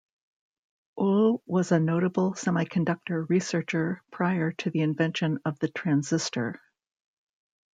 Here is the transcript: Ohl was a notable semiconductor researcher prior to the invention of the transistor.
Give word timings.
Ohl 0.97 1.43
was 1.45 1.71
a 1.71 1.79
notable 1.79 2.33
semiconductor 2.33 3.29
researcher 3.29 4.01
prior 4.09 4.51
to 4.53 4.71
the 4.71 4.79
invention 4.79 5.37
of 5.45 5.59
the 5.59 5.67
transistor. 5.67 6.59